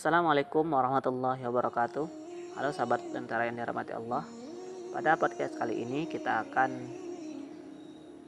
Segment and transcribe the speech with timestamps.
[0.00, 2.06] Assalamualaikum warahmatullahi wabarakatuh.
[2.56, 4.24] Halo sahabat tentara yang dirahmati Allah.
[4.96, 6.70] Pada podcast kali ini kita akan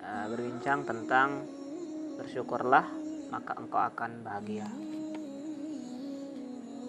[0.04, 1.48] uh, berbincang tentang
[2.20, 2.84] bersyukurlah
[3.32, 4.68] maka engkau akan bahagia.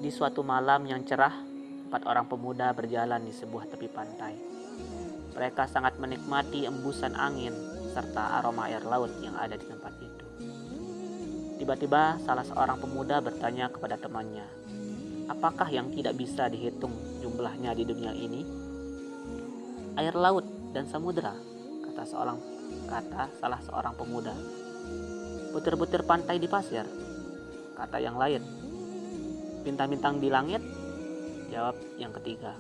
[0.04, 1.32] Di suatu malam yang cerah,
[1.88, 4.36] empat orang pemuda berjalan di sebuah tepi pantai.
[5.32, 7.56] Mereka sangat menikmati embusan angin
[7.96, 10.23] serta aroma air laut yang ada di tempat itu.
[11.64, 14.44] Tiba-tiba salah seorang pemuda bertanya kepada temannya,
[15.32, 16.92] apakah yang tidak bisa dihitung
[17.24, 18.44] jumlahnya di dunia ini?
[19.96, 20.44] Air laut
[20.76, 21.32] dan samudera,
[21.88, 22.36] kata seorang
[22.92, 24.36] kata salah seorang pemuda.
[25.56, 26.84] Butir-butir pantai di pasir,
[27.80, 28.44] kata yang lain.
[29.64, 30.60] Bintang-bintang di langit,
[31.48, 32.60] jawab yang ketiga.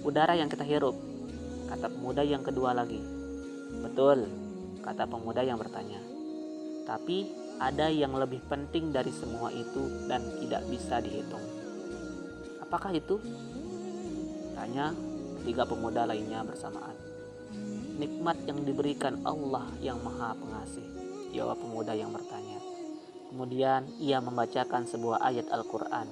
[0.00, 0.96] Udara yang kita hirup,
[1.68, 3.04] kata pemuda yang kedua lagi.
[3.84, 4.24] Betul,
[4.80, 6.00] kata pemuda yang bertanya.
[6.88, 11.42] Tapi ada yang lebih penting dari semua itu dan tidak bisa dihitung.
[12.60, 13.16] Apakah itu?
[14.52, 14.92] Tanya
[15.46, 16.96] tiga pemuda lainnya bersamaan.
[17.96, 20.84] Nikmat yang diberikan Allah yang maha pengasih,
[21.32, 22.60] jawab pemuda yang bertanya.
[23.32, 26.06] Kemudian ia membacakan sebuah ayat Al-Quran,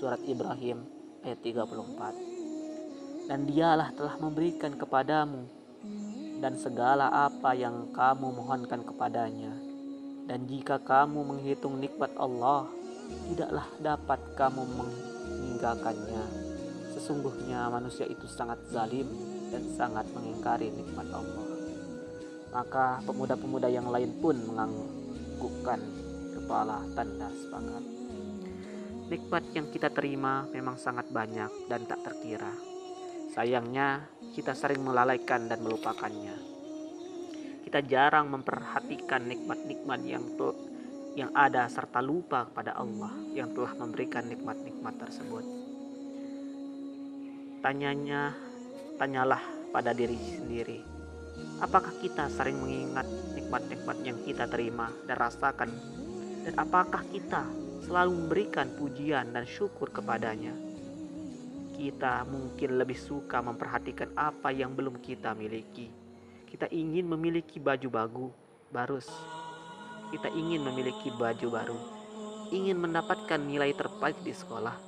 [0.00, 0.80] surat Ibrahim
[1.26, 3.26] ayat 34.
[3.26, 5.50] Dan dialah telah memberikan kepadamu
[6.38, 9.65] dan segala apa yang kamu mohonkan kepadanya.
[10.26, 12.66] Dan jika kamu menghitung nikmat Allah,
[13.30, 16.24] tidaklah dapat kamu meninggalkannya.
[16.90, 19.06] Sesungguhnya manusia itu sangat zalim
[19.54, 21.46] dan sangat mengingkari nikmat Allah.
[22.50, 25.80] Maka pemuda-pemuda yang lain pun menganggukkan
[26.34, 27.84] kepala tanda sepakat.
[29.06, 32.50] Nikmat yang kita terima memang sangat banyak dan tak terkira.
[33.30, 36.55] Sayangnya, kita sering melalaikan dan melupakannya.
[37.66, 40.22] Kita jarang memperhatikan nikmat-nikmat yang
[41.18, 45.42] yang ada serta lupa kepada Allah yang telah memberikan nikmat-nikmat tersebut.
[47.58, 48.38] Tanyanya,
[49.02, 49.42] tanyalah
[49.74, 50.78] pada diri sendiri.
[51.58, 55.74] Apakah kita sering mengingat nikmat-nikmat yang kita terima dan rasakan?
[56.46, 57.50] Dan apakah kita
[57.82, 60.54] selalu memberikan pujian dan syukur kepadanya?
[61.74, 66.05] Kita mungkin lebih suka memperhatikan apa yang belum kita miliki.
[66.46, 68.28] Kita ingin memiliki baju bagu,
[68.70, 69.10] barus,
[70.14, 71.78] kita ingin memiliki baju baru,
[72.54, 74.78] ingin mendapatkan nilai terbaik di sekolah,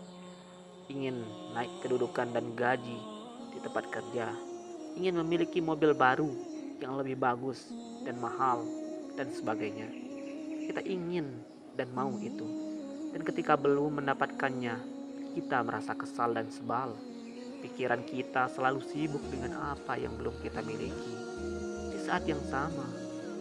[0.86, 1.26] ingin
[1.58, 2.98] naik kedudukan dan gaji
[3.50, 4.30] di tempat kerja,
[4.94, 6.30] ingin memiliki mobil baru
[6.78, 7.66] yang lebih bagus
[8.06, 8.62] dan mahal,
[9.18, 9.90] dan sebagainya.
[10.70, 11.42] Kita ingin
[11.74, 12.46] dan mau itu,
[13.10, 14.78] dan ketika belum mendapatkannya,
[15.34, 16.94] kita merasa kesal dan sebal.
[17.58, 21.14] Pikiran kita selalu sibuk dengan apa yang belum kita miliki.
[21.90, 22.86] Di saat yang sama,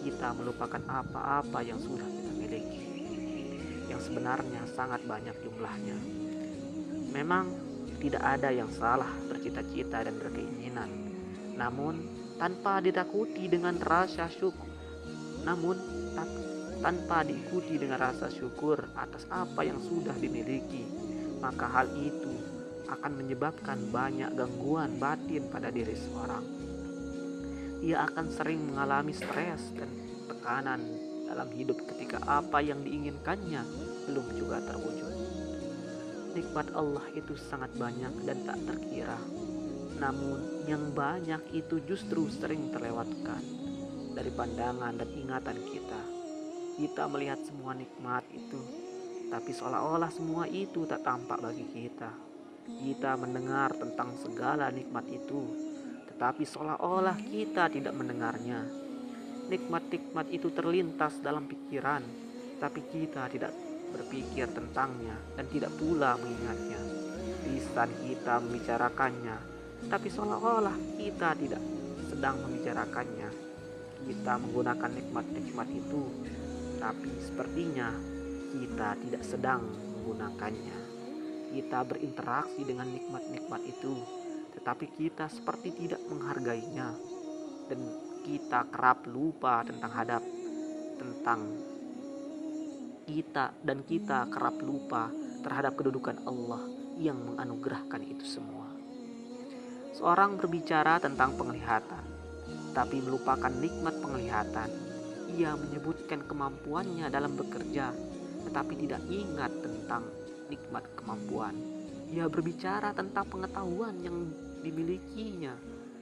[0.02, 2.86] kita melupakan apa-apa yang sudah kita miliki,
[3.86, 5.98] yang sebenarnya sangat banyak jumlahnya.
[7.14, 7.46] Memang
[8.02, 10.90] tidak ada yang salah bercita-cita dan berkeinginan,
[11.54, 12.02] namun
[12.42, 14.70] tanpa ditakuti dengan rasa syukur,
[15.46, 15.78] namun
[16.82, 20.86] tanpa diikuti dengan rasa syukur atas apa yang sudah dimiliki,
[21.42, 22.57] maka hal itu
[22.88, 26.68] akan menyebabkan banyak gangguan batin pada diri seorang
[27.82, 29.90] ia akan sering mengalami stres dan
[30.26, 30.82] tekanan
[31.30, 33.62] dalam hidup ketika apa yang diinginkannya
[34.10, 35.14] belum juga terwujud.
[36.34, 39.18] Nikmat Allah itu sangat banyak dan tak terkira.
[39.98, 43.42] Namun yang banyak itu justru sering terlewatkan
[44.14, 46.02] dari pandangan dan ingatan kita.
[46.78, 48.62] Kita melihat semua nikmat itu,
[49.34, 52.27] tapi seolah-olah semua itu tak tampak bagi kita.
[52.68, 55.42] Kita mendengar tentang segala nikmat itu,
[56.12, 58.68] tetapi seolah-olah kita tidak mendengarnya.
[59.48, 62.04] Nikmat-nikmat itu terlintas dalam pikiran,
[62.60, 63.56] tapi kita tidak
[63.96, 66.80] berpikir tentangnya dan tidak pula mengingatnya.
[67.48, 69.38] Lisan kita membicarakannya,
[69.88, 71.64] tapi seolah-olah kita tidak
[72.12, 73.30] sedang membicarakannya.
[74.08, 76.04] Kita menggunakan nikmat-nikmat itu,
[76.84, 77.96] tapi sepertinya
[78.52, 80.87] kita tidak sedang menggunakannya.
[81.48, 83.96] Kita berinteraksi dengan nikmat-nikmat itu,
[84.58, 86.92] tetapi kita seperti tidak menghargainya
[87.68, 87.80] dan
[88.28, 90.24] kita kerap lupa tentang hadap
[90.98, 91.40] tentang
[93.08, 95.08] kita dan kita kerap lupa
[95.40, 96.60] terhadap kedudukan Allah
[97.00, 98.68] yang menganugerahkan itu semua.
[99.96, 102.04] Seorang berbicara tentang penglihatan,
[102.76, 104.70] tapi melupakan nikmat penglihatan.
[105.38, 107.96] Ia menyebutkan kemampuannya dalam bekerja,
[108.44, 110.04] tetapi tidak ingat tentang
[110.48, 111.56] nikmat kemampuan.
[112.08, 114.32] Ia berbicara tentang pengetahuan yang
[114.64, 115.54] dimilikinya,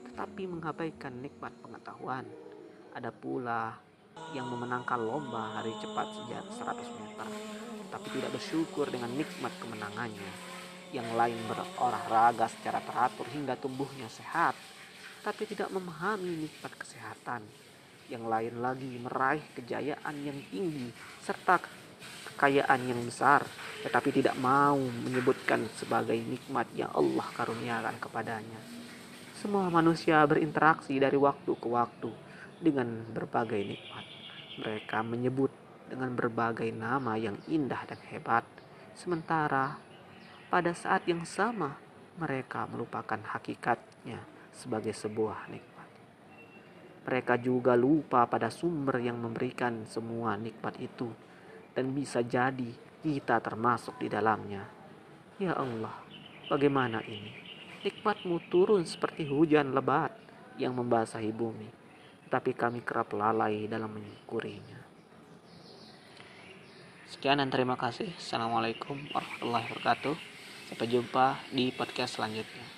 [0.09, 2.25] tetapi mengabaikan nikmat pengetahuan.
[2.93, 3.75] Ada pula
[4.31, 7.27] yang memenangkan lomba hari cepat sejak 100 meter,
[7.91, 10.31] tapi tidak bersyukur dengan nikmat kemenangannya.
[10.95, 14.55] Yang lain berolahraga secara teratur hingga tubuhnya sehat,
[15.25, 17.43] tapi tidak memahami nikmat kesehatan.
[18.05, 20.93] Yang lain lagi meraih kejayaan yang tinggi
[21.25, 21.57] serta
[22.35, 23.47] kekayaan yang besar,
[23.87, 28.59] tetapi tidak mau menyebutkan sebagai nikmat yang Allah karuniakan kepadanya.
[29.39, 32.11] Semua manusia berinteraksi dari waktu ke waktu
[32.59, 34.05] dengan berbagai nikmat.
[34.59, 35.51] Mereka menyebut
[35.87, 38.43] dengan berbagai nama yang indah dan hebat,
[38.99, 39.79] sementara
[40.51, 41.79] pada saat yang sama
[42.19, 44.19] mereka melupakan hakikatnya
[44.51, 45.87] sebagai sebuah nikmat.
[47.05, 51.11] Mereka juga lupa pada sumber yang memberikan semua nikmat itu,
[51.75, 52.71] dan bisa jadi
[53.03, 54.63] kita termasuk di dalamnya.
[55.37, 55.93] Ya Allah,
[56.47, 57.35] bagaimana ini?
[57.83, 60.15] Nikmatmu turun seperti hujan lebat
[60.57, 61.85] yang membasahi bumi
[62.29, 64.81] tapi kami kerap lalai dalam menyukurinya.
[67.07, 68.11] Sekian dan terima kasih.
[68.17, 70.15] Assalamualaikum warahmatullahi wabarakatuh.
[70.67, 72.74] Sampai jumpa di podcast selanjutnya.